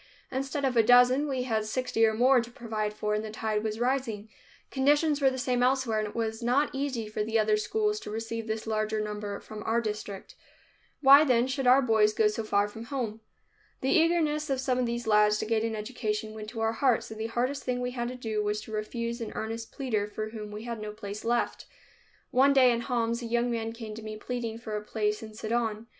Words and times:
Instead 0.31 0.65
of 0.65 0.75
a 0.75 0.81
dozen, 0.81 1.27
we 1.27 1.43
had 1.43 1.63
sixty 1.63 2.03
or 2.07 2.13
more 2.15 2.41
to 2.41 2.49
provide 2.49 2.91
for 2.91 3.13
and 3.13 3.23
the 3.23 3.29
tide 3.29 3.63
was 3.63 3.79
rising. 3.79 4.29
Conditions 4.71 5.21
were 5.21 5.29
the 5.29 5.37
same 5.37 5.61
elsewhere 5.61 5.99
and 5.99 6.07
it 6.07 6.15
was 6.15 6.41
not 6.41 6.73
easy 6.73 7.07
for 7.07 7.23
the 7.23 7.37
other 7.37 7.55
schools 7.55 7.99
to 7.99 8.09
receive 8.09 8.47
this 8.47 8.65
larger 8.65 8.99
number 8.99 9.39
from 9.39 9.61
our 9.61 9.79
district. 9.79 10.33
Why, 11.01 11.23
then, 11.23 11.45
should 11.45 11.67
our 11.67 11.83
boys 11.83 12.15
go 12.15 12.27
so 12.29 12.43
far 12.43 12.67
from 12.67 12.85
home? 12.85 13.21
The 13.81 13.91
eagerness 13.91 14.49
of 14.49 14.59
some 14.59 14.79
of 14.79 14.87
these 14.87 15.05
lads 15.05 15.37
to 15.37 15.45
gain 15.45 15.63
an 15.65 15.75
education 15.75 16.33
went 16.33 16.49
to 16.49 16.61
our 16.61 16.73
hearts, 16.73 17.11
and 17.11 17.19
the 17.19 17.27
hardest 17.27 17.63
thing 17.63 17.79
we 17.79 17.91
had 17.91 18.07
to 18.07 18.15
do 18.15 18.43
was 18.43 18.59
to 18.61 18.71
refuse 18.71 19.21
an 19.21 19.31
earnest 19.35 19.71
pleader 19.71 20.07
for 20.07 20.29
whom 20.29 20.49
we 20.49 20.63
had 20.63 20.81
no 20.81 20.93
place 20.93 21.23
left. 21.23 21.67
One 22.31 22.53
day 22.53 22.71
in 22.71 22.81
Homs 22.81 23.21
a 23.21 23.27
young 23.27 23.51
man 23.51 23.71
came 23.71 23.93
to 23.93 24.01
me, 24.01 24.17
pleading 24.17 24.57
for 24.57 24.75
a 24.75 24.81
place 24.81 25.21
in 25.21 25.35
Sidon. 25.35 25.85